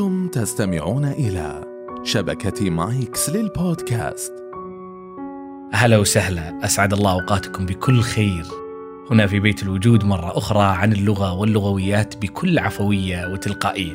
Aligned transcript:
أنتم 0.00 0.28
تستمعون 0.28 1.04
إلى 1.04 1.64
شبكة 2.04 2.70
مايكس 2.70 3.30
للبودكاست. 3.30 4.32
هلا 5.72 5.98
وسهلا. 5.98 6.64
أسعد 6.64 6.92
الله 6.92 7.12
أوقاتكم 7.12 7.66
بكل 7.66 8.00
خير. 8.00 8.44
هنا 9.10 9.26
في 9.26 9.40
بيت 9.40 9.62
الوجود 9.62 10.04
مرة 10.04 10.38
أخرى 10.38 10.62
عن 10.62 10.92
اللغة 10.92 11.32
واللغويات 11.32 12.16
بكل 12.16 12.58
عفوية 12.58 13.32
وتلقائية. 13.32 13.94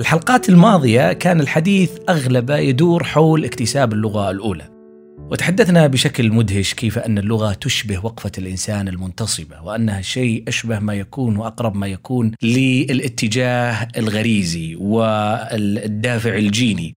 الحلقات 0.00 0.48
الماضية 0.48 1.12
كان 1.12 1.40
الحديث 1.40 1.90
أغلبه 2.08 2.56
يدور 2.56 3.04
حول 3.04 3.44
اكتساب 3.44 3.92
اللغة 3.92 4.30
الأولى. 4.30 4.71
وتحدثنا 5.32 5.86
بشكل 5.86 6.32
مدهش 6.32 6.74
كيف 6.74 6.98
أن 6.98 7.18
اللغة 7.18 7.52
تشبه 7.52 8.04
وقفة 8.04 8.32
الإنسان 8.38 8.88
المنتصبة 8.88 9.62
وأنها 9.62 10.00
شيء 10.00 10.44
أشبه 10.48 10.78
ما 10.78 10.94
يكون 10.94 11.36
وأقرب 11.36 11.76
ما 11.76 11.86
يكون 11.86 12.32
للاتجاه 12.42 13.88
الغريزي 13.96 14.76
والدافع 14.76 16.34
الجيني. 16.34 16.94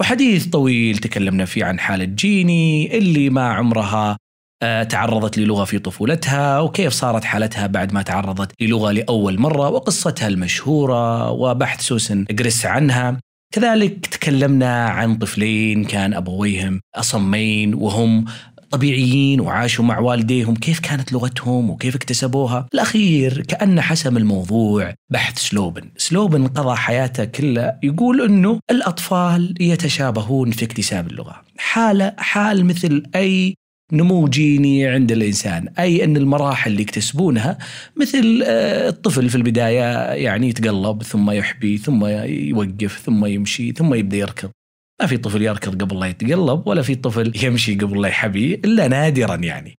وحديث 0.00 0.46
طويل 0.46 0.98
تكلمنا 0.98 1.44
فيه 1.44 1.64
عن 1.64 1.78
حالة 1.78 2.04
جيني 2.04 2.98
اللي 2.98 3.30
ما 3.30 3.48
عمرها 3.48 4.16
آه، 4.62 4.82
تعرضت 4.82 5.38
للغة 5.38 5.64
في 5.64 5.78
طفولتها 5.78 6.60
وكيف 6.60 6.92
صارت 6.92 7.24
حالتها 7.24 7.66
بعد 7.66 7.92
ما 7.92 8.02
تعرضت 8.02 8.52
للغة 8.60 8.92
لأول 8.92 9.40
مرة 9.40 9.68
وقصتها 9.68 10.28
المشهورة 10.28 11.30
وبحث 11.30 11.80
سوسن 11.80 12.24
جريس 12.30 12.66
عنها. 12.66 13.20
كذلك 13.56 14.06
تكلمنا 14.06 14.88
عن 14.88 15.16
طفلين 15.16 15.84
كان 15.84 16.14
أبويهم 16.14 16.80
أصمين 16.94 17.74
وهم 17.74 18.24
طبيعيين 18.70 19.40
وعاشوا 19.40 19.84
مع 19.84 19.98
والديهم 19.98 20.54
كيف 20.54 20.80
كانت 20.80 21.12
لغتهم 21.12 21.70
وكيف 21.70 21.96
اكتسبوها؟ 21.96 22.66
الأخير 22.74 23.42
كأن 23.42 23.80
حسم 23.80 24.16
الموضوع 24.16 24.94
بحث 25.10 25.38
سلوبن. 25.38 25.82
سلوبن 25.96 26.46
قضى 26.46 26.76
حياته 26.76 27.24
كلها 27.24 27.80
يقول 27.82 28.22
أنه 28.22 28.60
الأطفال 28.70 29.54
يتشابهون 29.60 30.50
في 30.50 30.64
اكتساب 30.64 31.06
اللغة. 31.06 31.42
حالة 31.58 32.12
حال 32.18 32.64
مثل 32.64 33.02
أي 33.14 33.54
نمو 33.92 34.28
جيني 34.28 34.86
عند 34.86 35.12
الإنسان، 35.12 35.68
أي 35.78 36.04
أن 36.04 36.16
المراحل 36.16 36.70
اللي 36.70 36.82
يكتسبونها 36.82 37.58
مثل 37.96 38.42
آه، 38.46 38.88
الطفل 38.88 39.28
في 39.28 39.36
البداية 39.36 40.12
يعني 40.12 40.48
يتقلب 40.48 41.02
ثم 41.02 41.30
يحبي 41.30 41.78
ثم 41.78 42.06
يوقف 42.06 42.98
ثم 43.04 43.26
يمشي 43.26 43.72
ثم 43.72 43.94
يبدأ 43.94 44.16
يركض. 44.16 44.50
ما 45.00 45.06
في 45.06 45.16
طفل 45.16 45.42
يركض 45.42 45.82
قبل 45.82 46.00
لا 46.00 46.06
يتقلب 46.06 46.66
ولا 46.66 46.82
في 46.82 46.94
طفل 46.94 47.32
يمشي 47.44 47.74
قبل 47.74 48.02
لا 48.02 48.08
يحبي 48.08 48.54
إلا 48.54 48.88
نادرا 48.88 49.34
يعني. 49.34 49.74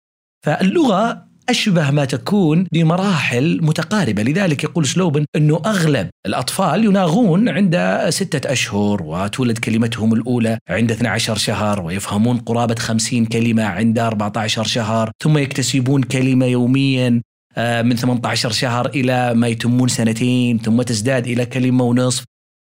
فاللغة 0.45 1.26
أشبه 1.49 1.91
ما 1.91 2.05
تكون 2.05 2.67
بمراحل 2.73 3.59
متقاربة. 3.63 4.23
لذلك 4.23 4.65
يقول 4.65 4.87
سلوبن 4.87 5.25
أنه 5.37 5.63
أغلب 5.67 6.11
الأطفال 6.27 6.85
يناغون 6.85 7.49
عند 7.49 8.07
ستة 8.09 8.53
أشهر 8.53 9.03
وتولد 9.03 9.59
كلمتهم 9.59 10.15
الأولى 10.15 10.59
عند 10.69 10.93
12 10.93 11.37
شهر 11.37 11.81
ويفهمون 11.81 12.39
قرابة 12.39 12.75
50 12.75 13.27
كلمة 13.27 13.65
عند 13.65 13.99
14 13.99 14.65
شهر 14.65 15.11
ثم 15.23 15.39
يكتسبون 15.39 16.03
كلمة 16.03 16.47
يوميا 16.47 17.23
آه، 17.59 17.83
من 17.83 17.97
18 17.97 18.51
شهر 18.51 18.87
إلى 18.87 19.35
ما 19.35 19.49
يتمون 19.49 19.89
سنتين 19.89 20.59
ثم 20.59 20.83
تزداد 20.83 21.27
إلى 21.27 21.47
كلمة 21.47 21.85
ونصف. 21.85 22.25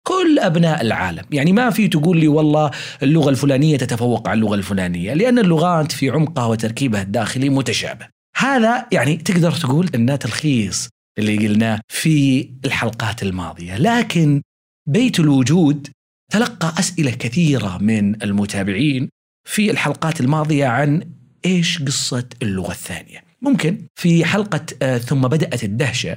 كل 0.06 0.38
أبناء 0.38 0.80
العالم 0.80 1.24
يعني 1.30 1.52
ما 1.52 1.70
في 1.70 1.88
تقول 1.88 2.20
لي 2.20 2.28
والله 2.28 2.70
اللغة 3.02 3.30
الفلانية 3.30 3.76
تتفوق 3.76 4.28
على 4.28 4.38
اللغة 4.38 4.54
الفلانية 4.54 5.14
لأن 5.14 5.38
اللغات 5.38 5.92
في 5.92 6.10
عمقها 6.10 6.46
وتركيبها 6.46 7.02
الداخلي 7.02 7.48
متشابه. 7.48 8.21
هذا 8.42 8.86
يعني 8.92 9.16
تقدر 9.16 9.52
تقول 9.52 9.90
انه 9.94 10.16
تلخيص 10.16 10.88
اللي 11.18 11.48
قلناه 11.48 11.80
في 11.88 12.48
الحلقات 12.64 13.22
الماضية، 13.22 13.76
لكن 13.76 14.42
بيت 14.88 15.20
الوجود 15.20 15.88
تلقى 16.32 16.74
أسئلة 16.78 17.10
كثيرة 17.10 17.78
من 17.78 18.22
المتابعين 18.22 19.08
في 19.48 19.70
الحلقات 19.70 20.20
الماضية 20.20 20.66
عن 20.66 21.02
إيش 21.44 21.82
قصة 21.82 22.28
اللغة 22.42 22.70
الثانية؟ 22.70 23.24
ممكن 23.42 23.86
في 23.94 24.24
حلقة 24.24 24.66
آه 24.82 24.98
ثم 24.98 25.20
بدأت 25.20 25.64
الدهشة 25.64 26.16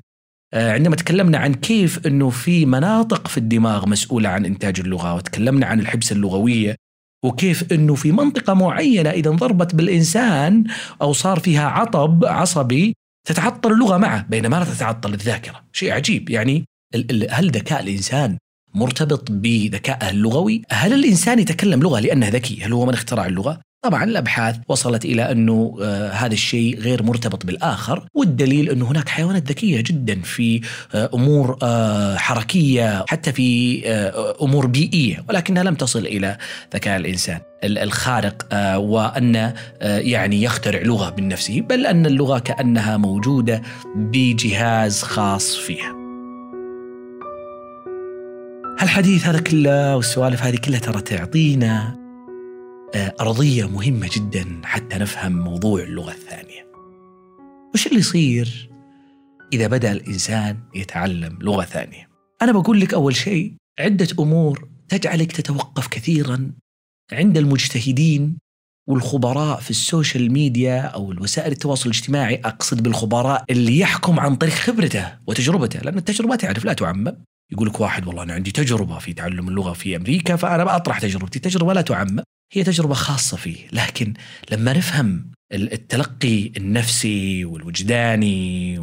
آه 0.54 0.74
عندما 0.74 0.96
تكلمنا 0.96 1.38
عن 1.38 1.54
كيف 1.54 2.08
إنه 2.08 2.30
في 2.30 2.66
مناطق 2.66 3.28
في 3.28 3.38
الدماغ 3.38 3.90
مسؤولة 3.90 4.30
عن 4.30 4.46
إنتاج 4.46 4.80
اللغة 4.80 5.14
وتكلمنا 5.14 5.66
عن 5.66 5.80
الحبس 5.80 6.12
اللغوية 6.12 6.76
وكيف 7.26 7.74
إنه 7.74 7.96
في 7.96 8.12
منطقة 8.12 8.54
معينة 8.54 9.10
إذا 9.10 9.30
انضربت 9.30 9.76
بالإنسان 9.76 10.64
أو 11.02 11.14
صار 11.14 11.40
فيها 11.40 11.68
عطب 11.68 12.26
عصبي 12.26 12.96
تتعطل 13.28 13.72
اللغة 13.72 13.98
معه 13.98 14.26
بينما 14.30 14.56
لا 14.56 14.66
تتعطل 14.66 15.14
الذاكرة، 15.14 15.64
شيء 15.74 15.92
عجيب 15.92 16.30
يعني 16.30 16.66
هل 17.30 17.52
ذكاء 17.52 17.84
الإنسان 17.84 18.38
مرتبط 18.74 19.32
بذكائه 19.32 20.10
اللغوي؟ 20.10 20.62
هل 20.70 20.94
الإنسان 20.94 21.40
يتكلم 21.40 21.80
لغة 21.84 22.00
لأنه 22.00 22.28
ذكي؟ 22.28 22.64
هل 22.64 22.74
هو 22.74 22.86
من 22.86 22.94
اخترع 22.94 23.26
اللغة؟ 23.26 23.62
طبعا 23.86 24.04
الأبحاث 24.04 24.58
وصلت 24.68 25.06
إلى 25.06 25.32
أنه 25.32 25.78
آه 25.82 26.10
هذا 26.10 26.34
الشيء 26.34 26.80
غير 26.80 27.04
مرتبط 27.04 27.46
بالآخر 27.46 28.08
والدليل 28.14 28.70
أنه 28.70 28.92
هناك 28.92 29.10
حيوانات 29.10 29.50
ذكية 29.50 29.82
جدا 29.82 30.22
في 30.22 30.62
آه 30.96 31.10
أمور 31.14 31.58
آه 31.64 32.16
حركية 32.18 33.06
حتى 33.08 33.32
في 33.32 33.82
آه 33.86 34.36
أمور 34.42 34.66
بيئية 34.66 35.24
ولكنها 35.30 35.64
لم 35.64 35.76
تصل 35.76 36.00
إلى 36.00 36.38
ذكاء 36.74 36.98
الإنسان 36.98 37.40
الخارق 37.64 38.48
آه 38.52 38.80
وأن 38.80 39.36
آه 39.36 39.54
يعني 40.00 40.44
يخترع 40.44 40.82
لغة 40.82 41.16
من 41.18 41.28
نفسه 41.28 41.62
بل 41.62 41.86
أن 41.86 42.06
اللغة 42.06 42.40
كأنها 42.40 42.98
موجودة 42.98 43.62
بجهاز 43.96 45.02
خاص 45.04 45.56
فيها. 45.56 45.96
هالحديث 48.80 49.28
هذا 49.28 49.40
كله 49.40 49.96
والسوالف 49.96 50.44
هذه 50.44 50.56
كلها 50.56 50.80
ترى 50.80 51.02
تعطينا 51.02 52.05
أرضية 52.96 53.68
مهمة 53.68 54.10
جدا 54.14 54.62
حتى 54.64 54.98
نفهم 54.98 55.32
موضوع 55.32 55.84
اللغة 55.84 56.12
الثانية. 56.12 56.66
وش 57.74 57.88
اللي 57.88 58.00
يصير 58.00 58.70
إذا 59.54 59.68
بدأ 59.68 59.92
الإنسان 59.92 60.58
يتعلم 60.76 61.38
لغة 61.42 61.64
ثانية؟ 61.64 62.10
أنا 62.42 62.52
بقول 62.52 62.80
لك 62.82 62.94
أول 62.94 63.16
شيء 63.16 63.54
عدة 63.80 64.08
أمور 64.20 64.70
تجعلك 64.90 65.32
تتوقف 65.32 65.88
كثيرا 65.88 66.52
عند 67.12 67.38
المجتهدين 67.38 68.38
والخبراء 68.88 69.60
في 69.60 69.70
السوشيال 69.70 70.32
ميديا 70.32 70.82
أو 70.82 71.12
الوسائل 71.12 71.52
التواصل 71.52 71.90
الاجتماعي 71.90 72.36
أقصد 72.46 72.84
بالخبراء 72.84 73.44
اللي 73.50 73.80
يحكم 73.80 74.20
عن 74.20 74.36
طريق 74.36 74.54
خبرته 74.54 75.18
وتجربته 75.28 75.80
لأن 75.80 75.98
التجربة 75.98 76.36
تعرف 76.36 76.66
لا 76.66 76.74
تعمم. 76.74 77.18
يقول 77.52 77.68
لك 77.68 77.80
واحد 77.80 78.08
والله 78.08 78.24
أنا 78.24 78.34
عندي 78.34 78.52
تجربة 78.52 79.00
في 79.00 79.14
تعلم 79.14 79.50
اللغة 79.50 79.74
في 79.74 79.96
أمريكا 79.96 80.36
فأنا 80.36 80.64
بطرح 80.64 81.00
تجربتي. 81.00 81.40
تجربه 81.40 81.74
لا 81.74 81.82
تعمم. 81.82 82.24
هي 82.52 82.64
تجربة 82.64 82.94
خاصة 82.94 83.38
فيه 83.38 83.58
لكن 83.72 84.14
لما 84.52 84.74
نفهم 84.74 85.32
التلقي 85.54 86.52
النفسي 86.58 87.46
والوجداني 87.46 88.80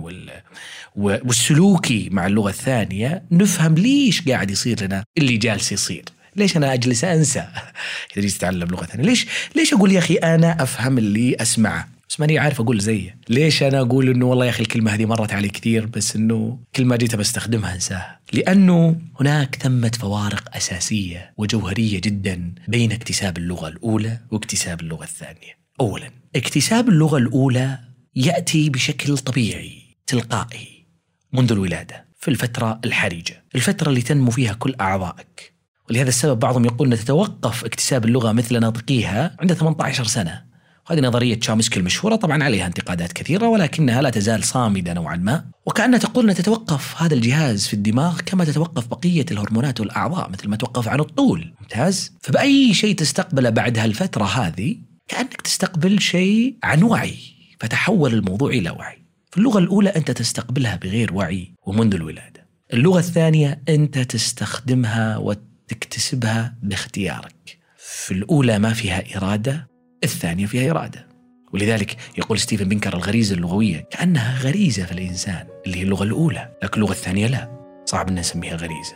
والسلوكي 0.97 2.09
مع 2.11 2.27
اللغة 2.27 2.51
الثانية 2.51 3.25
نفهم 3.31 3.75
ليش 3.75 4.29
قاعد 4.29 4.51
يصير 4.51 4.85
لنا 4.85 5.05
اللي 5.19 5.37
جالس 5.37 5.73
يصير 5.73 6.05
ليش 6.37 6.57
أنا 6.57 6.73
أجلس 6.73 7.05
أنسى 7.05 7.41
إذا 8.13 8.27
جيت 8.27 8.37
اتعلم 8.37 8.69
لغة 8.69 8.85
ثانية؟ 8.85 9.05
ليش 9.05 9.27
ليش 9.57 9.73
أقول 9.75 9.93
يا 9.93 9.99
أخي 9.99 10.15
أنا 10.15 10.63
أفهم 10.63 10.99
اللي 10.99 11.37
أسمعه؟ 11.41 11.89
بس 12.13 12.21
ماني 12.21 12.39
عارف 12.39 12.61
أقول 12.61 12.81
زيه، 12.81 13.19
ليش 13.29 13.63
أنا 13.63 13.81
أقول 13.81 14.09
إنه 14.09 14.27
والله 14.27 14.45
يا 14.45 14.51
أخي 14.51 14.63
الكلمة 14.63 14.95
هذه 14.95 15.07
مرت 15.07 15.33
علي 15.33 15.49
كثير 15.49 15.87
بس 15.87 16.17
إنه 16.17 16.59
كل 16.77 16.85
ما 16.85 16.97
جيت 16.97 17.17
بستخدمها 17.17 17.75
أنساها؟ 17.75 18.21
لأنه 18.33 19.01
هناك 19.21 19.57
ثمة 19.57 19.91
فوارق 20.01 20.57
أساسية 20.57 21.35
وجوهرية 21.37 22.01
جدا 22.01 22.55
بين 22.69 22.93
اكتساب 22.93 23.39
اللغة 23.39 23.69
الأولى 23.69 24.19
واكتساب 24.31 24.81
اللغة 24.81 25.05
الثانية. 25.05 25.59
اولا، 25.81 26.11
اكتساب 26.37 26.89
اللغة 26.89 27.19
الأولى 27.19 27.79
يأتي 28.17 28.71
بشكل 28.71 29.19
طبيعي 29.19 29.97
تلقائي 30.07 30.87
منذ 31.33 31.53
الولادة 31.53 32.05
في 32.21 32.29
الفترة 32.29 32.81
الحرجه، 32.85 33.45
الفترة 33.55 33.89
اللي 33.89 34.03
تنمو 34.03 34.31
فيها 34.31 34.53
كل 34.53 34.75
أعضائك. 34.81 35.53
ولهذا 35.91 36.09
السبب 36.09 36.39
بعضهم 36.39 36.65
يقول 36.65 36.93
أن 36.93 36.99
تتوقف 36.99 37.65
اكتساب 37.65 38.05
اللغة 38.05 38.33
مثل 38.33 38.61
ناطقيها 38.61 39.37
عند 39.41 39.53
18 39.53 40.05
سنة 40.05 40.52
وهذه 40.91 41.01
نظرية 41.01 41.35
تشامسكي 41.35 41.81
المشهورة 41.81 42.17
طبعا 42.17 42.45
عليها 42.45 42.67
انتقادات 42.67 43.13
كثيرة 43.13 43.49
ولكنها 43.49 44.03
لا 44.03 44.11
تزال 44.11 44.45
صامدة 44.45 44.93
نوعا 44.93 45.17
ما. 45.17 45.45
وكأنها 45.67 45.99
تقول 45.99 46.31
أن 46.31 46.35
تتوقف 46.35 47.03
هذا 47.03 47.15
الجهاز 47.15 47.67
في 47.67 47.75
الدماغ 47.75 48.21
كما 48.27 48.45
تتوقف 48.45 48.87
بقية 48.87 49.27
الهرمونات 49.31 49.81
والأعضاء 49.81 50.31
مثل 50.31 50.49
ما 50.49 50.57
توقف 50.57 50.89
عن 50.89 51.01
الطول. 51.01 51.55
ممتاز؟ 51.61 52.13
فبأي 52.23 52.75
شيء 52.75 52.95
تستقبله 52.95 53.51
بعد 53.51 53.79
هالفترة 53.79 54.25
هذه؟ 54.25 54.77
كأنك 55.09 55.41
تستقبل 55.41 56.01
شيء 56.01 56.57
عن 56.63 56.83
وعي 56.83 57.19
فتحول 57.61 58.15
الموضوع 58.15 58.51
إلى 58.51 58.71
وعي. 58.71 58.99
في 59.31 59.39
اللغة 59.39 59.59
الأولى 59.59 59.89
أنت 59.89 60.11
تستقبلها 60.11 60.77
بغير 60.77 61.15
وعي 61.15 61.55
ومنذ 61.67 61.95
الولادة. 61.95 62.47
اللغة 62.73 62.99
الثانية 62.99 63.63
أنت 63.69 63.99
تستخدمها 63.99 65.17
وتكتسبها 65.17 66.55
باختيارك. 66.63 67.59
في 67.77 68.15
الأولى 68.15 68.59
ما 68.59 68.73
فيها 68.73 69.17
إرادة 69.17 69.72
الثانية 70.05 70.47
فيها 70.47 70.71
إرادة. 70.71 71.07
ولذلك 71.53 71.97
يقول 72.19 72.39
ستيفن 72.39 72.69
بنكر 72.69 72.95
الغريزة 72.95 73.35
اللغوية 73.35 73.89
كأنها 73.91 74.39
غريزة 74.39 74.85
في 74.85 74.93
الإنسان 74.93 75.47
اللي 75.67 75.79
هي 75.79 75.83
اللغة 75.83 76.05
الأولى 76.05 76.49
لكن 76.63 76.81
اللغة 76.81 76.93
الثانية 76.93 77.27
لا. 77.27 77.63
صعب 77.85 78.09
أن 78.09 78.15
نسميها 78.15 78.57
غريزة 78.57 78.95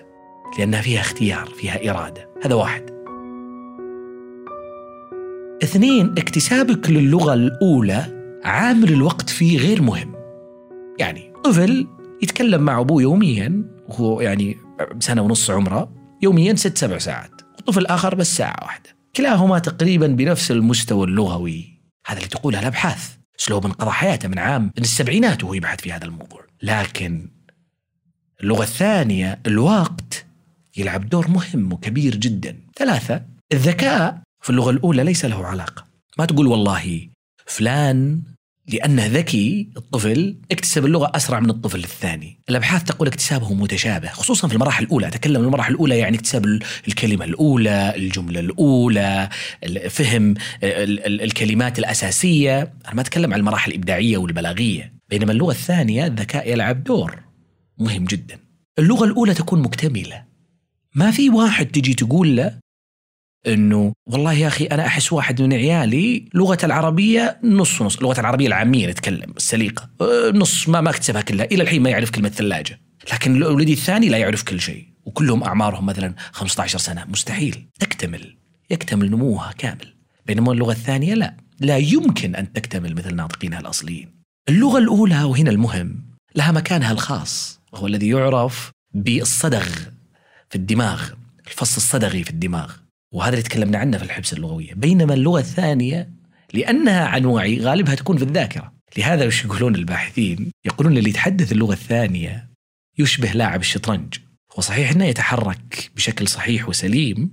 لأنها 0.58 0.80
فيها 0.80 1.00
اختيار 1.00 1.46
فيها 1.46 1.90
إرادة. 1.90 2.28
هذا 2.44 2.54
واحد. 2.54 2.90
اثنين 5.62 6.14
اكتسابك 6.18 6.90
للغة 6.90 7.34
الأولى 7.34 8.04
عامل 8.44 8.92
الوقت 8.92 9.30
فيه 9.30 9.58
غير 9.58 9.82
مهم. 9.82 10.14
يعني 10.98 11.32
طفل 11.44 11.86
يتكلم 12.22 12.62
مع 12.62 12.80
أبوه 12.80 13.02
يوميا 13.02 13.64
وهو 13.88 14.20
يعني 14.20 14.56
سنة 15.00 15.22
ونص 15.22 15.50
عمره 15.50 15.92
يوميا 16.22 16.54
ست 16.54 16.78
سبع 16.78 16.98
ساعات 16.98 17.30
وطفل 17.58 17.86
آخر 17.86 18.14
بس 18.14 18.36
ساعة 18.36 18.56
واحدة. 18.62 18.95
كلاهما 19.16 19.58
تقريبا 19.58 20.06
بنفس 20.06 20.50
المستوى 20.50 21.06
اللغوي. 21.06 21.82
هذا 22.06 22.18
اللي 22.18 22.28
تقولها 22.28 22.60
الأبحاث. 22.60 23.16
سلوب 23.36 23.66
قضى 23.66 23.90
حياته 23.90 24.28
من 24.28 24.38
عام 24.38 24.62
من 24.62 24.82
السبعينات 24.82 25.44
وهو 25.44 25.54
يبحث 25.54 25.80
في 25.80 25.92
هذا 25.92 26.04
الموضوع. 26.04 26.46
لكن 26.62 27.28
اللغة 28.40 28.62
الثانية 28.62 29.40
الوقت 29.46 30.26
يلعب 30.76 31.08
دور 31.08 31.28
مهم 31.28 31.72
وكبير 31.72 32.16
جدا. 32.16 32.60
ثلاثة 32.76 33.22
الذكاء 33.52 34.22
في 34.42 34.50
اللغة 34.50 34.70
الأولى 34.70 35.04
ليس 35.04 35.24
له 35.24 35.46
علاقة. 35.46 35.84
ما 36.18 36.24
تقول 36.24 36.46
والله 36.46 37.08
فلان 37.46 38.22
لأنه 38.68 39.06
ذكي 39.06 39.68
الطفل 39.76 40.36
اكتسب 40.52 40.86
اللغة 40.86 41.12
أسرع 41.14 41.40
من 41.40 41.50
الطفل 41.50 41.78
الثاني. 41.78 42.40
الأبحاث 42.50 42.84
تقول 42.84 43.08
اكتسابه 43.08 43.54
متشابه 43.54 44.08
خصوصا 44.08 44.48
في 44.48 44.54
المراحل 44.54 44.84
الأولى. 44.84 45.06
أتكلم 45.06 45.44
المراحل 45.44 45.72
الأولى 45.74 45.98
يعني 45.98 46.16
اكتساب 46.16 46.60
الكلمة 46.88 47.24
الأولى 47.24 47.92
الجملة 47.96 48.40
الأولى 48.40 49.28
فهم 49.90 50.34
الكلمات 50.62 51.78
الأساسية. 51.78 52.60
أنا 52.86 52.94
ما 52.94 53.00
أتكلم 53.00 53.34
عن 53.34 53.40
المراحل 53.40 53.70
الإبداعية 53.70 54.16
والبلاغية 54.16 54.94
بينما 55.10 55.32
اللغة 55.32 55.50
الثانية 55.50 56.06
الذكاء 56.06 56.52
يلعب 56.52 56.84
دور 56.84 57.20
مهم 57.78 58.04
جدا. 58.04 58.38
اللغة 58.78 59.04
الأولى 59.04 59.34
تكون 59.34 59.62
مكتملة. 59.62 60.24
ما 60.94 61.10
في 61.10 61.30
واحد 61.30 61.66
تجي 61.66 61.94
تقول 61.94 62.36
له 62.36 62.58
إنه 63.46 63.92
والله 64.06 64.32
يا 64.32 64.46
أخي 64.46 64.64
أنا 64.64 64.86
أحس 64.86 65.12
واحد 65.12 65.42
من 65.42 65.52
عيالي 65.52 66.28
لغة 66.34 66.58
العربية 66.64 67.38
نص 67.44 67.82
نص، 67.82 68.02
لغة 68.02 68.20
العربية 68.20 68.46
العامية 68.46 68.86
نتكلم 68.86 69.32
السليقة 69.36 69.90
أه، 70.00 70.30
نص 70.34 70.68
ما 70.68 70.80
ما 70.80 70.90
اكتسبها 70.90 71.22
كلها 71.22 71.44
إلى 71.44 71.62
الحين 71.62 71.82
ما 71.82 71.90
يعرف 71.90 72.10
كلمة 72.10 72.28
ثلاجة، 72.28 72.80
لكن 73.12 73.42
ولدي 73.42 73.72
الثاني 73.72 74.08
لا 74.08 74.18
يعرف 74.18 74.42
كل 74.42 74.60
شيء، 74.60 74.86
وكلهم 75.04 75.42
أعمارهم 75.42 75.86
مثلا 75.86 76.14
15 76.32 76.78
سنة، 76.78 77.04
مستحيل 77.08 77.66
تكتمل 77.80 78.36
يكتمل 78.70 79.10
نموها 79.10 79.52
كامل، 79.58 79.94
بينما 80.26 80.52
اللغة 80.52 80.72
الثانية 80.72 81.14
لا، 81.14 81.36
لا 81.60 81.76
يمكن 81.76 82.34
أن 82.34 82.52
تكتمل 82.52 82.94
مثل 82.94 83.14
ناطقينها 83.14 83.60
الأصليين. 83.60 84.08
اللغة 84.48 84.78
الأولى 84.78 85.22
وهنا 85.24 85.50
المهم 85.50 86.04
لها 86.34 86.52
مكانها 86.52 86.92
الخاص 86.92 87.60
وهو 87.72 87.86
الذي 87.86 88.08
يعرف 88.08 88.70
بالصدغ 88.94 89.66
في 90.50 90.56
الدماغ، 90.56 91.10
الفص 91.46 91.76
الصدغي 91.76 92.24
في 92.24 92.30
الدماغ. 92.30 92.85
وهذا 93.16 93.30
اللي 93.30 93.42
تكلمنا 93.42 93.78
عنه 93.78 93.98
في 93.98 94.04
الحبس 94.04 94.32
اللغوية. 94.32 94.74
بينما 94.74 95.14
اللغة 95.14 95.40
الثانية 95.40 96.10
لأنها 96.54 97.06
عن 97.06 97.24
وعي 97.24 97.60
غالبها 97.60 97.94
تكون 97.94 98.16
في 98.16 98.24
الذاكرة. 98.24 98.72
لهذا 98.98 99.26
وش 99.26 99.44
يقولون 99.44 99.74
الباحثين؟ 99.74 100.50
يقولون 100.64 100.98
اللي 100.98 101.10
يتحدث 101.10 101.52
اللغة 101.52 101.72
الثانية 101.72 102.50
يشبه 102.98 103.32
لاعب 103.32 103.60
الشطرنج. 103.60 104.18
هو 104.56 104.62
صحيح 104.62 104.90
أنه 104.90 105.04
يتحرك 105.04 105.90
بشكل 105.96 106.28
صحيح 106.28 106.68
وسليم 106.68 107.30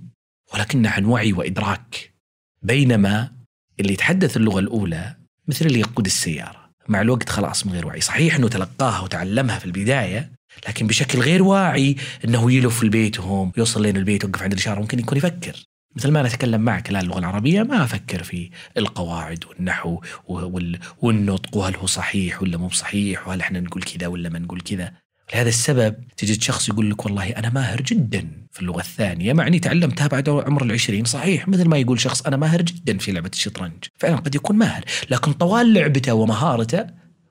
ولكنه 0.54 0.90
عن 0.90 1.04
وعي 1.04 1.32
وإدراك. 1.32 2.14
بينما 2.62 3.32
اللي 3.80 3.92
يتحدث 3.92 4.36
اللغة 4.36 4.58
الأولى 4.58 5.16
مثل 5.48 5.66
اللي 5.66 5.80
يقود 5.80 6.06
السيارة. 6.06 6.70
مع 6.88 7.00
الوقت 7.00 7.28
خلاص 7.28 7.66
من 7.66 7.72
غير 7.72 7.86
وعي. 7.86 8.00
صحيح 8.00 8.36
أنه 8.36 8.48
تلقاها 8.48 9.00
وتعلمها 9.00 9.58
في 9.58 9.64
البداية 9.64 10.32
لكن 10.68 10.86
بشكل 10.86 11.18
غير 11.18 11.42
واعي 11.42 11.96
إنه 12.24 12.52
يلف 12.52 12.82
البيت 12.82 13.18
يوصل 13.56 13.82
لين 13.82 13.96
البيت 13.96 14.24
يوقف 14.24 14.42
عند 14.42 14.52
الإشارة 14.52 14.80
ممكن 14.80 14.98
يكون 14.98 15.18
يفكر. 15.18 15.64
مثل 15.96 16.10
ما 16.10 16.20
أنا 16.20 16.28
أتكلم 16.28 16.60
معك 16.60 16.90
الان 16.90 17.02
اللغة 17.02 17.18
العربية 17.18 17.62
ما 17.62 17.84
أفكر 17.84 18.22
في 18.22 18.50
القواعد 18.76 19.44
والنحو 19.44 20.00
والنطق 21.02 21.56
وهل 21.56 21.76
هو 21.76 21.86
صحيح 21.86 22.42
ولا 22.42 22.56
مو 22.56 22.68
صحيح 22.68 23.28
وهل 23.28 23.40
إحنا 23.40 23.60
نقول 23.60 23.82
كذا 23.82 24.06
ولا 24.06 24.28
ما 24.28 24.38
نقول 24.38 24.60
كذا. 24.60 24.92
لهذا 25.34 25.48
السبب 25.48 25.96
تجد 26.16 26.42
شخص 26.42 26.68
يقول 26.68 26.90
لك 26.90 27.04
والله 27.04 27.30
أنا 27.30 27.50
ماهر 27.50 27.80
جدا 27.82 28.46
في 28.52 28.60
اللغة 28.60 28.80
الثانية 28.80 29.32
مع 29.32 29.46
إني 29.46 29.58
تعلمتها 29.58 30.06
بعد 30.06 30.28
عمر 30.28 30.64
العشرين 30.64 31.04
صحيح 31.04 31.48
مثل 31.48 31.68
ما 31.68 31.76
يقول 31.76 32.00
شخص 32.00 32.22
أنا 32.22 32.36
ماهر 32.36 32.62
جدا 32.62 32.98
في 32.98 33.12
لعبة 33.12 33.30
الشطرنج. 33.32 33.84
فعلا 33.98 34.16
قد 34.16 34.34
يكون 34.34 34.56
ماهر 34.56 34.84
لكن 35.10 35.32
طوال 35.32 35.74
لعبته 35.74 36.14
ومهارته 36.14 36.86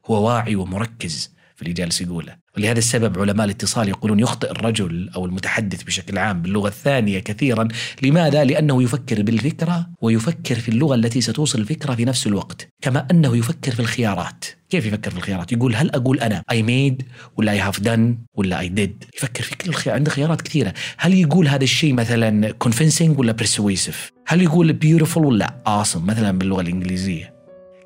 هو 0.06 0.28
واعي 0.28 0.56
ومركز 0.56 1.32
في 1.56 1.62
اللي 1.62 1.74
جالس 1.74 2.02
يقوله. 2.02 2.43
ولهذا 2.58 2.80
السبب 2.80 3.20
علماء 3.20 3.46
الاتصال 3.46 3.90
يقولون 3.90 4.20
يخطئ 4.20 4.52
الرجل 4.52 5.10
أو 5.16 5.26
المتحدث 5.26 5.84
بشكل 5.84 6.18
عام 6.18 6.42
باللغة 6.42 6.68
الثانية 6.68 7.20
كثيرا. 7.20 7.68
لماذا؟ 8.02 8.44
لأنه 8.44 8.84
يفكر 8.84 9.22
بالفكرة 9.22 9.90
ويفكر 10.02 10.56
في 10.56 10.70
اللغة 10.70 10.96
التي 10.96 11.22
ستوصل 11.22 11.60
الفكرة 11.60 11.96
في 11.96 12.06
نفس 12.06 12.28
الوقت 12.28 12.68
كما 12.82 13.08
أنه 13.12 13.38
يفكر 13.38 13.72
في 13.72 13.80
الخيارات. 13.80 14.46
كيف 14.70 14.86
يفكر 14.86 15.12
في 15.12 15.18
الخيارات؟ 15.18 15.52
يقول 15.52 15.76
هل 15.76 15.90
أقول 15.90 16.20
أنا 16.20 16.44
I 16.52 16.56
made 16.56 17.06
ولا 17.38 17.58
I 17.58 17.72
have 17.72 17.80
done 17.80 18.28
ولا 18.36 18.62
I 18.62 18.66
did 18.66 19.08
يفكر 19.18 19.44
في 19.44 19.56
كل 19.56 19.70
الخيارات 19.70 20.00
عنده 20.00 20.12
خيارات 20.12 20.42
كثيرة. 20.42 20.74
هل 20.98 21.14
يقول 21.14 21.48
هذا 21.48 21.64
الشيء 21.64 21.94
مثلا 21.94 22.54
convincing 22.64 23.20
ولا 23.20 23.36
persuasive 23.42 24.12
هل 24.28 24.42
يقول 24.42 24.80
beautiful 24.86 25.18
ولا 25.18 25.64
awesome 25.68 25.98
مثلا 25.98 26.38
باللغة 26.38 26.62
الإنجليزية؟ 26.62 27.34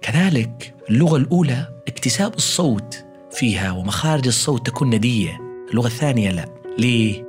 كذلك 0.02 0.76
اللغة 0.90 1.18
الأولى 1.18 1.68
اكتساب 1.88 2.34
الصوت. 2.34 3.07
فيها 3.32 3.72
ومخارج 3.72 4.28
الصوت 4.28 4.68
تكون 4.68 4.96
ندية 4.96 5.38
اللغة 5.72 5.88
الثانية 5.88 6.32
لا. 6.32 6.50
ليه؟ 6.80 7.28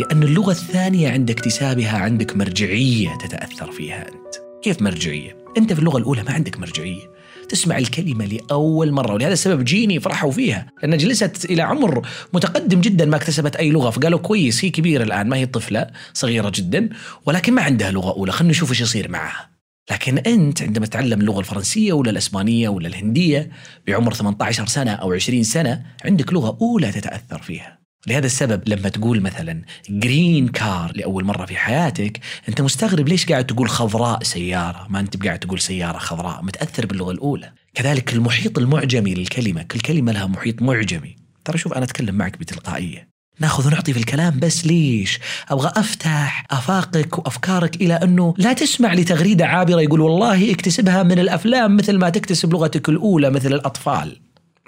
لأن 0.00 0.22
اللغة 0.22 0.50
الثانية 0.50 1.10
عند 1.10 1.30
اكتسابها 1.30 1.98
عندك 1.98 2.36
مرجعية 2.36 3.18
تتأثر 3.18 3.72
فيها 3.72 4.08
أنت. 4.08 4.34
كيف 4.62 4.82
مرجعية؟ 4.82 5.36
أنت 5.58 5.72
في 5.72 5.78
اللغة 5.78 5.98
الأولى 5.98 6.22
ما 6.22 6.32
عندك 6.32 6.58
مرجعية. 6.58 7.10
تسمع 7.48 7.78
الكلمة 7.78 8.24
لأول 8.24 8.92
مرة 8.92 9.14
ولهذا 9.14 9.32
السبب 9.32 9.64
جيني 9.64 10.00
فرحوا 10.00 10.30
فيها. 10.30 10.66
لأن 10.82 10.96
جلست 10.96 11.44
إلى 11.44 11.62
عمر 11.62 12.06
متقدم 12.32 12.80
جدا 12.80 13.04
ما 13.04 13.16
اكتسبت 13.16 13.56
أي 13.56 13.70
لغة 13.70 13.90
فقالوا 13.90 14.18
كويس 14.18 14.64
هي 14.64 14.70
كبيرة 14.70 15.02
الآن 15.02 15.28
ما 15.28 15.36
هي 15.36 15.46
طفلة 15.46 15.86
صغيرة 16.14 16.52
جدا 16.54 16.88
ولكن 17.26 17.52
ما 17.52 17.62
عندها 17.62 17.90
لغة 17.90 18.10
أولى. 18.10 18.32
خلينا 18.32 18.50
نشوف 18.50 18.70
إيش 18.70 18.80
يصير 18.80 19.10
معها. 19.10 19.49
لكن 19.90 20.18
أنت 20.18 20.62
عندما 20.62 20.86
تتعلم 20.86 21.20
اللغة 21.20 21.40
الفرنسية 21.40 21.92
ولا 21.92 22.10
الإسبانية 22.10 22.68
ولا 22.68 22.88
الهندية 22.88 23.50
بعمر 23.86 24.14
18 24.14 24.66
سنة 24.66 24.90
أو 24.92 25.12
20 25.12 25.42
سنة 25.42 25.82
عندك 26.04 26.32
لغة 26.32 26.58
أولى 26.60 26.92
تتأثر 26.92 27.42
فيها. 27.42 27.80
لهذا 28.06 28.26
السبب 28.26 28.68
لما 28.68 28.88
تقول 28.88 29.20
مثلا 29.20 29.62
جرين 29.88 30.48
كار 30.48 30.92
لأول 30.94 31.24
مرة 31.24 31.46
في 31.46 31.56
حياتك 31.56 32.20
أنت 32.48 32.60
مستغرب 32.60 33.08
ليش 33.08 33.26
قاعد 33.26 33.46
تقول 33.46 33.68
خضراء 33.68 34.22
سيارة 34.22 34.86
ما 34.90 35.00
أنت 35.00 35.24
قاعد 35.24 35.38
تقول 35.38 35.60
سيارة 35.60 35.98
خضراء 35.98 36.42
متأثر 36.42 36.86
باللغة 36.86 37.12
الأولى. 37.12 37.52
كذلك 37.74 38.12
المحيط 38.12 38.58
المعجمي 38.58 39.14
للكلمة 39.14 39.62
كل 39.62 39.80
كلمة 39.80 40.12
لها 40.12 40.26
محيط 40.26 40.62
معجمي. 40.62 41.16
ترى 41.44 41.58
شوف 41.58 41.72
أنا 41.72 41.84
أتكلم 41.84 42.14
معك 42.14 42.38
بتلقائية. 42.38 43.08
ناخذ 43.40 43.66
ونعطي 43.66 43.92
في 43.92 43.98
الكلام 43.98 44.38
بس 44.38 44.66
ليش؟ 44.66 45.18
أبغى 45.48 45.72
أفتح 45.76 46.46
أفاقك 46.50 47.18
وأفكارك 47.18 47.76
إلى 47.76 47.94
أنه 47.94 48.34
لا 48.38 48.52
تسمع 48.52 48.94
لتغريدة 48.94 49.46
عابرة 49.46 49.80
يقول 49.80 50.00
والله 50.00 50.52
اكتسبها 50.52 51.02
من 51.02 51.18
الأفلام 51.18 51.76
مثل 51.76 51.98
ما 51.98 52.10
تكتسب 52.10 52.52
لغتك 52.52 52.88
الأولى 52.88 53.30
مثل 53.30 53.52
الأطفال. 53.52 54.20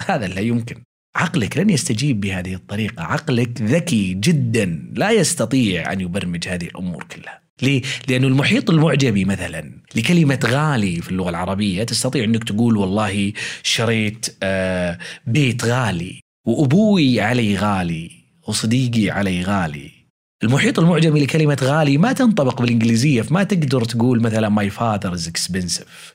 هذا 0.06 0.26
لا 0.26 0.40
يمكن. 0.40 0.76
عقلك 1.16 1.56
لن 1.56 1.70
يستجيب 1.70 2.20
بهذه 2.20 2.54
الطريقة، 2.54 3.02
عقلك 3.02 3.62
ذكي 3.62 4.14
جدا 4.14 4.92
لا 4.94 5.10
يستطيع 5.10 5.92
أن 5.92 6.00
يبرمج 6.00 6.48
هذه 6.48 6.64
الأمور 6.64 7.04
كلها. 7.04 7.42
ليه؟ 7.62 7.82
لأنه 8.08 8.26
المحيط 8.26 8.70
المعجمي 8.70 9.24
مثلا 9.24 9.82
لكلمة 9.94 10.38
غالي 10.44 11.02
في 11.02 11.10
اللغة 11.10 11.30
العربية 11.30 11.84
تستطيع 11.84 12.24
أنك 12.24 12.44
تقول 12.44 12.76
والله 12.76 13.32
شريت 13.62 14.36
آه، 14.42 14.98
بيت 15.26 15.64
غالي 15.64 16.20
وأبوي 16.46 17.20
علي 17.20 17.56
غالي 17.56 18.21
وصديقي 18.48 19.10
علي 19.10 19.42
غالي. 19.42 19.90
المحيط 20.42 20.78
المعجمي 20.78 21.20
لكلمة 21.20 21.58
غالي 21.62 21.98
ما 21.98 22.12
تنطبق 22.12 22.60
بالإنجليزية 22.60 23.22
فما 23.22 23.42
تقدر 23.42 23.84
تقول 23.84 24.22
مثلا 24.22 24.48
my 24.48 24.70
father 24.70 25.14
is 25.14 25.28
expensive 25.28 26.14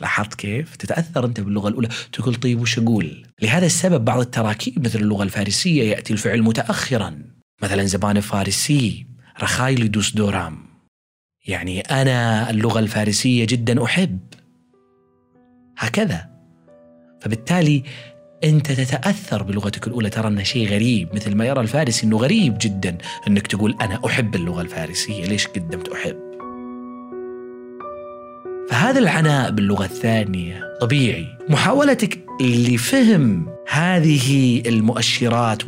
لاحظت 0.00 0.34
كيف؟ 0.34 0.76
تتأثر 0.76 1.24
أنت 1.24 1.40
باللغة 1.40 1.68
الأولى. 1.68 1.88
تقول 2.12 2.34
طيب 2.34 2.60
وش 2.60 2.78
أقول؟ 2.78 3.26
لهذا 3.42 3.66
السبب 3.66 4.04
بعض 4.04 4.20
التراكيب 4.20 4.84
مثل 4.84 4.98
اللغة 4.98 5.22
الفارسية 5.22 5.90
يأتي 5.90 6.12
الفعل 6.12 6.42
متأخرا. 6.42 7.22
مثلا 7.62 7.84
زبان 7.84 8.20
فارسی 8.20 9.06
را 9.42 9.50
خیلی 9.50 9.90
دوست 9.90 10.14
دارم. 10.14 10.58
يعني 11.46 11.80
أنا 11.80 12.50
اللغة 12.50 12.78
الفارسية 12.78 13.44
جدا 13.44 13.84
أحب. 13.84 14.18
هكذا. 15.78 16.28
فبالتالي 17.20 17.82
أنت 18.44 18.72
تتأثر 18.72 19.42
بلغتك 19.42 19.86
الأولى. 19.86 20.10
ترى 20.10 20.28
أنه 20.28 20.42
شيء 20.42 20.68
غريب 20.68 21.08
مثل 21.14 21.34
ما 21.34 21.46
يرى 21.46 21.60
الفارسي 21.60 22.06
أنه 22.06 22.16
غريب 22.16 22.58
جدا 22.60 22.98
أنك 23.28 23.46
تقول 23.46 23.76
أنا 23.80 24.00
أحب 24.06 24.34
اللغة 24.34 24.60
الفارسية. 24.60 25.24
ليش 25.24 25.46
قدمت 25.46 25.88
أحب؟ 25.88 26.16
فهذا 28.70 28.98
العناء 28.98 29.50
باللغة 29.50 29.84
الثانية. 29.84 30.62
طبيعي. 30.80 31.26
محاولتك 31.48 32.18
لفهم 32.40 33.46
هذه 33.68 34.62
المؤشرات 34.66 35.62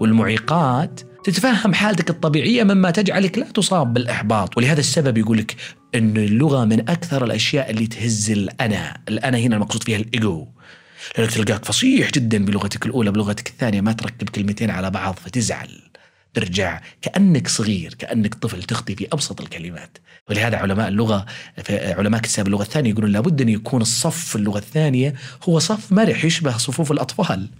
والمعيقات 0.00 1.00
تتفهم 1.24 1.74
حالتك 1.74 2.10
الطبيعية 2.10 2.64
مما 2.64 2.90
تجعلك 2.90 3.38
لا 3.38 3.46
تصاب 3.54 3.94
بالإحباط. 3.94 4.56
ولهذا 4.56 4.80
السبب 4.80 5.18
يقول 5.18 5.38
لك 5.38 5.56
أن 5.94 6.16
اللغة 6.16 6.64
من 6.64 6.80
أكثر 6.80 7.24
الأشياء 7.24 7.70
اللي 7.70 7.86
تهز 7.86 8.30
الأنا. 8.30 8.96
الأنا 9.08 9.38
هنا 9.38 9.56
المقصود 9.56 9.82
فيها 9.82 9.96
الإيجو. 9.98 10.46
لأنك 11.18 11.30
تلقاك 11.30 11.64
فصيح 11.64 12.10
جدا 12.10 12.44
بلغتك 12.44 12.86
الأولى 12.86 13.10
بلغتك 13.10 13.48
الثانية 13.48 13.80
ما 13.80 13.92
تركب 13.92 14.28
كلمتين 14.28 14.70
على 14.70 14.90
بعض 14.90 15.14
فتزعل. 15.14 15.80
ترجع 16.34 16.80
كأنك 17.02 17.48
صغير 17.48 17.94
كأنك 17.94 18.34
طفل 18.34 18.62
تخطي 18.62 18.96
في 18.96 19.08
أبسط 19.12 19.40
الكلمات. 19.40 19.98
ولهذا 20.30 20.56
علماء 20.56 20.88
اللغة 20.88 21.26
علماء 21.70 22.20
اكتساب 22.20 22.46
اللغة 22.46 22.62
الثانية 22.62 22.90
يقولون 22.90 23.12
لابد 23.12 23.40
أن 23.40 23.48
يكون 23.48 23.82
الصف 23.82 24.24
في 24.24 24.36
اللغة 24.36 24.58
الثانية 24.58 25.14
هو 25.48 25.58
صف 25.58 25.92
مرح 25.92 26.24
يشبه 26.24 26.56
صفوف 26.56 26.92
الأطفال. 26.92 27.50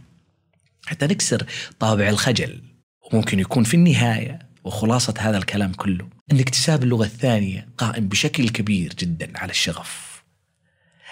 حتى 0.86 1.06
نكسر 1.06 1.46
طابع 1.78 2.08
الخجل. 2.08 2.62
وممكن 3.12 3.40
يكون 3.40 3.64
في 3.64 3.74
النهاية 3.74 4.38
وخلاصة 4.64 5.14
هذا 5.18 5.38
الكلام 5.38 5.72
كله 5.72 6.08
أن 6.32 6.40
اكتساب 6.40 6.82
اللغة 6.82 7.04
الثانية 7.04 7.68
قائم 7.78 8.08
بشكل 8.08 8.48
كبير 8.48 8.94
جدا 8.98 9.38
على 9.38 9.50
الشغف 9.50 10.22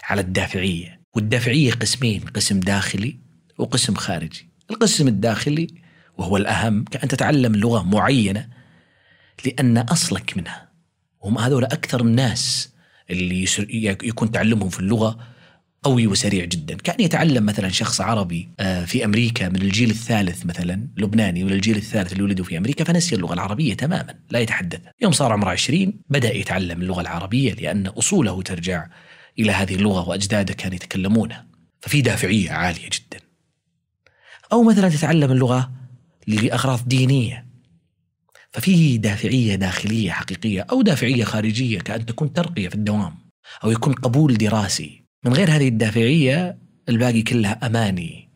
على 0.05 0.21
الدافعية 0.21 1.02
والدافعية 1.15 1.73
قسمين 1.73 2.21
قسم 2.21 2.61
داخلي 2.61 3.19
وقسم 3.59 3.95
خارجي. 3.95 4.49
القسم 4.71 5.09
الداخلي 5.09 5.67
وهو 6.19 6.37
الأهم 6.37 6.85
كأن 6.85 7.09
تتعلم 7.09 7.57
لغة 7.57 7.83
معينة 7.83 8.49
لأن 9.47 9.79
أصلك 9.79 10.37
منها. 10.37 10.69
هم 11.25 11.39
هذول 11.39 11.65
أكثر 11.65 12.01
الناس 12.01 12.73
اللي 13.11 13.47
يكون 14.03 14.31
تعلمهم 14.31 14.69
في 14.69 14.81
اللغة 14.81 15.19
قوي 15.83 16.07
وسريع 16.07 16.45
جدا. 16.45 16.75
كأن 16.75 17.05
يتعلم 17.05 17.47
مثلا 17.47 17.69
شخص 17.69 18.01
عربي 18.01 18.49
آه، 18.61 18.85
في 18.85 19.05
أمريكا 19.05 19.49
من 19.49 19.63
الجيل 19.63 19.91
الثالث 19.91 20.47
مثلا 20.47 20.89
لبناني 20.97 21.45
من 21.45 21.53
الجيل 21.53 21.77
الثالث 21.77 22.13
اللي 22.13 22.23
ولدوا 22.23 22.45
في 22.45 22.59
أمريكا 22.59 22.85
فنسي 22.85 23.15
اللغة 23.15 23.35
العربية 23.35 23.75
تماما 23.75 24.15
لا 24.31 24.39
يتحدثها 24.39 24.93
يوم 25.01 25.13
صار 25.13 25.33
عمره 25.33 25.51
20 25.51 25.93
بدأ 26.11 26.35
يتعلم 26.35 26.83
اللغة 26.83 27.01
العربية 27.01 27.53
لأن 27.55 27.87
أصوله 27.87 28.43
ترجع 28.43 28.87
إلى 29.39 29.53
هذه 29.53 29.75
اللغة 29.75 30.09
وأجداده 30.09 30.55
كانوا 30.55 30.75
يتكلمونها 30.75 31.47
ففي 31.81 32.03
دافعية 32.03 32.51
عالية 32.51 32.89
جدا. 32.93 33.25
أو 34.53 34.63
مثلا 34.63 34.89
تتعلم 34.89 35.33
اللغة 35.33 35.73
لأغراض 36.27 36.89
دينية 36.89 37.47
ففيه 38.53 38.97
دافعية 38.97 39.55
داخلية 39.55 40.11
حقيقية 40.11 40.67
أو 40.71 40.83
دافعية 40.83 41.25
خارجية 41.25 41.79
كأن 41.79 42.07
تكون 42.07 42.33
ترقية 42.33 42.69
في 42.69 42.75
الدوام 42.75 43.15
أو 43.65 43.71
يكون 43.71 43.93
قبول 43.93 44.35
دراسي. 44.35 45.03
من 45.25 45.33
غير 45.33 45.51
هذه 45.51 45.69
الدافعية 45.69 46.59
الباقي 46.89 47.23
كلها 47.23 47.67
أماني. 47.67 48.31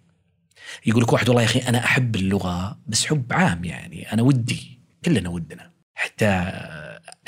يقول 0.86 1.02
لك 1.02 1.12
واحد 1.12 1.28
والله 1.28 1.42
يا 1.42 1.46
أخي 1.46 1.58
أنا 1.58 1.84
أحب 1.84 2.16
اللغة 2.16 2.78
بس 2.86 3.06
حب 3.06 3.32
عام 3.32 3.64
يعني 3.64 4.12
أنا 4.12 4.22
ودي 4.22 4.80
كلنا 5.04 5.28
ودنا. 5.28 5.70
حتى 5.94 6.52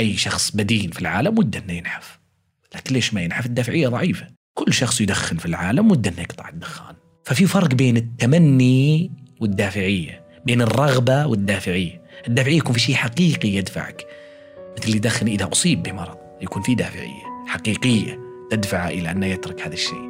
أي 0.00 0.16
شخص 0.16 0.50
بدين 0.50 0.90
في 0.90 1.00
العالم 1.00 1.38
وده 1.38 1.58
أنه 1.58 1.72
ينحف. 1.72 2.17
لكن 2.74 2.94
ليش 2.94 3.14
ما 3.14 3.22
ينحف؟ 3.22 3.46
الدافعية 3.46 3.88
ضعيفة. 3.88 4.26
كل 4.54 4.72
شخص 4.72 5.00
يدخن 5.00 5.36
في 5.36 5.46
العالم 5.46 5.90
وده 5.90 6.10
أنه 6.10 6.20
يقطع 6.20 6.48
الدخان. 6.48 6.94
ففي 7.24 7.46
فرق 7.46 7.74
بين 7.74 7.96
التمني 7.96 9.10
والدافعية 9.40 10.24
بين 10.46 10.62
الرغبة 10.62 11.26
والدافعية. 11.26 12.02
الدافعية 12.28 12.56
يكون 12.56 12.72
في 12.72 12.80
شيء 12.80 12.94
حقيقي 12.94 13.48
يدفعك. 13.48 14.06
مثل 14.76 14.86
اللي 14.86 14.96
يدخن 14.96 15.26
إذا 15.26 15.48
أصيب 15.52 15.82
بمرض 15.82 16.16
يكون 16.42 16.62
في 16.62 16.74
دافعية 16.74 17.22
حقيقية 17.46 18.20
تدفعه 18.50 18.88
إلى 18.88 19.10
أنه 19.10 19.26
يترك 19.26 19.62
هذا 19.62 19.74
الشيء. 19.74 20.08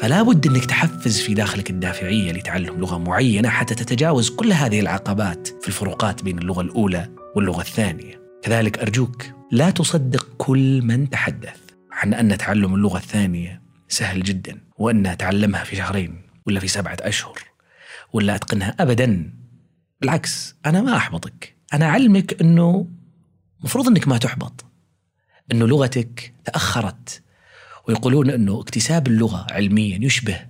فلا 0.00 0.22
بد 0.22 0.46
أنك 0.46 0.64
تحفز 0.64 1.20
في 1.20 1.34
داخلك 1.34 1.70
الدافعية 1.70 2.32
لتعلم 2.32 2.80
لغة 2.80 2.98
معينة 2.98 3.48
حتى 3.48 3.74
تتجاوز 3.74 4.30
كل 4.30 4.52
هذه 4.52 4.80
العقبات 4.80 5.48
في 5.48 5.68
الفروقات 5.68 6.22
بين 6.22 6.38
اللغة 6.38 6.60
الأولى 6.60 7.08
واللغة 7.36 7.60
الثانية. 7.60 8.20
كذلك 8.42 8.78
أرجوك 8.78 9.35
لا 9.50 9.70
تصدق 9.70 10.28
كل 10.38 10.82
من 10.82 11.10
تحدث 11.10 11.60
عن 11.92 12.14
أن 12.14 12.38
تعلم 12.38 12.74
اللغة 12.74 12.98
الثانية 12.98 13.62
سهل 13.88 14.22
جدا 14.22 14.60
وأن 14.78 15.06
أتعلمها 15.06 15.64
في 15.64 15.76
شهرين 15.76 16.22
ولا 16.46 16.60
في 16.60 16.68
سبعة 16.68 16.96
أشهر 17.00 17.38
ولا 18.12 18.34
أتقنها 18.34 18.74
أبدا. 18.80 19.32
بالعكس 20.00 20.54
أنا 20.66 20.80
ما 20.80 20.96
أحبطك. 20.96 21.56
أنا 21.74 21.86
أعلمك 21.86 22.40
أنه 22.40 22.88
مفروض 23.64 23.86
أنك 23.86 24.08
ما 24.08 24.18
تحبط 24.18 24.64
أنه 25.52 25.66
لغتك 25.66 26.34
تأخرت 26.44 27.22
ويقولون 27.88 28.30
أنه 28.30 28.60
اكتساب 28.60 29.06
اللغة 29.06 29.46
علميا 29.50 29.98
يشبه 30.02 30.46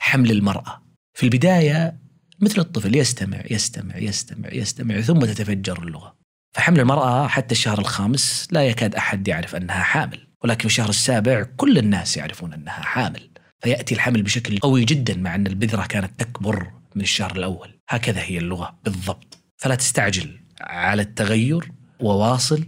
حمل 0.00 0.30
المرأة. 0.30 0.82
في 1.14 1.22
البداية 1.22 1.98
مثل 2.40 2.60
الطفل 2.60 2.96
يستمع 2.96 3.42
يستمع 3.50 3.96
يستمع 3.96 4.52
يستمع 4.52 5.00
ثم 5.00 5.18
تتفجر 5.18 5.82
اللغة. 5.82 6.21
فحمل 6.52 6.80
المرأة 6.80 7.26
حتى 7.26 7.52
الشهر 7.52 7.78
الخامس 7.78 8.48
لا 8.50 8.62
يكاد 8.66 8.94
أحد 8.94 9.28
يعرف 9.28 9.56
أنها 9.56 9.82
حامل 9.82 10.26
ولكن 10.44 10.60
في 10.60 10.66
الشهر 10.66 10.88
السابع 10.88 11.46
كل 11.56 11.78
الناس 11.78 12.16
يعرفون 12.16 12.52
أنها 12.52 12.82
حامل. 12.82 13.30
فيأتي 13.60 13.94
الحمل 13.94 14.22
بشكل 14.22 14.58
قوي 14.58 14.84
جدا 14.84 15.16
مع 15.16 15.34
أن 15.34 15.46
البذرة 15.46 15.86
كانت 15.86 16.20
تكبر 16.20 16.70
من 16.94 17.02
الشهر 17.02 17.36
الأول. 17.36 17.78
هكذا 17.88 18.22
هي 18.22 18.38
اللغة 18.38 18.78
بالضبط. 18.84 19.38
فلا 19.56 19.74
تستعجل 19.74 20.40
على 20.60 21.02
التغير 21.02 21.72
وواصل 22.00 22.66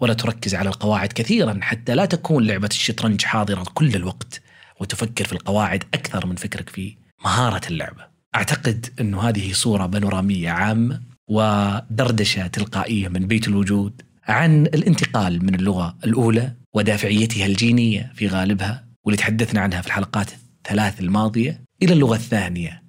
ولا 0.00 0.14
تركز 0.14 0.54
على 0.54 0.68
القواعد 0.68 1.12
كثيرا 1.12 1.58
حتى 1.62 1.94
لا 1.94 2.04
تكون 2.04 2.46
لعبة 2.46 2.68
الشطرنج 2.68 3.24
حاضرة 3.24 3.64
كل 3.74 3.94
الوقت 3.94 4.42
وتفكر 4.80 5.24
في 5.24 5.32
القواعد 5.32 5.84
أكثر 5.94 6.26
من 6.26 6.36
فكرك 6.36 6.68
في 6.68 6.96
مهارة 7.24 7.68
اللعبة. 7.68 8.06
أعتقد 8.34 8.86
أن 9.00 9.14
هذه 9.14 9.52
صورة 9.52 9.86
بانورامية 9.86 10.50
عامة 10.50 11.09
ودردشة 11.30 12.46
تلقائية 12.46 13.08
من 13.08 13.26
بيت 13.26 13.48
الوجود 13.48 14.02
عن 14.28 14.66
الانتقال 14.66 15.44
من 15.44 15.54
اللغة 15.54 15.96
الأولى 16.04 16.52
ودافعيتها 16.74 17.46
الجينية 17.46 18.12
في 18.14 18.28
غالبها 18.28 18.84
واللي 19.04 19.16
تحدثنا 19.16 19.60
عنها 19.60 19.80
في 19.80 19.86
الحلقات 19.86 20.30
الثلاث 20.32 21.00
الماضية 21.00 21.64
إلى 21.82 21.92
اللغة 21.92 22.14
الثانية. 22.14 22.82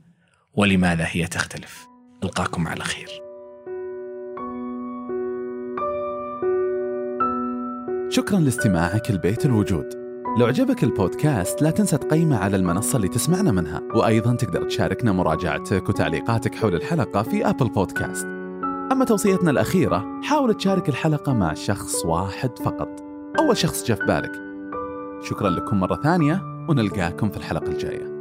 ولماذا 0.53 1.05
هي 1.07 1.27
تختلف؟ 1.27 1.88
ألقاكم 2.24 2.67
على 2.67 2.83
خير. 2.83 3.10
شكرا 8.10 8.39
لاستماعك 8.39 9.12
لبيت 9.12 9.45
الوجود. 9.45 10.00
لو 10.38 10.45
عجبك 10.45 10.83
البودكاست 10.83 11.61
لا 11.61 11.71
تنسى 11.71 11.97
تقيمه 11.97 12.38
على 12.38 12.57
المنصة 12.57 12.95
اللي 12.95 13.07
تسمعنا 13.07 13.51
منها. 13.51 13.81
وأيضا 13.95 14.35
تقدر 14.35 14.63
تشاركنا 14.63 15.11
مراجعتك 15.11 15.89
وتعليقاتك 15.89 16.55
حول 16.55 16.75
الحلقة 16.75 17.23
في 17.23 17.50
أبل 17.50 17.69
بودكاست 17.69 18.25
أما 18.91 19.05
توصيتنا 19.05 19.51
الأخيرة 19.51 20.21
حاول 20.23 20.53
تشارك 20.53 20.89
الحلقة 20.89 21.33
مع 21.33 21.53
شخص 21.53 22.05
واحد 22.05 22.59
فقط. 22.59 22.89
أول 23.39 23.57
شخص 23.57 23.85
جاء 23.85 23.97
في 23.97 24.05
بالك. 24.05 24.31
شكرا 25.21 25.50
لكم 25.50 25.79
مرة 25.79 26.00
ثانية 26.03 26.41
ونلقاكم 26.69 27.29
في 27.29 27.38
الحلقة 27.38 27.67
الجاية. 27.67 28.21